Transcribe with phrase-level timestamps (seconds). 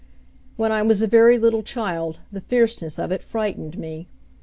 [0.55, 4.07] When I was a very little child the fierceness of it frightened me.